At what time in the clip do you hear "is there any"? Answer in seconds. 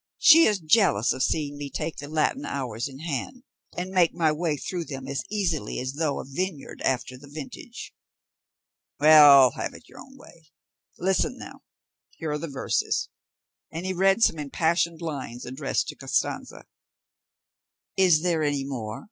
17.95-18.63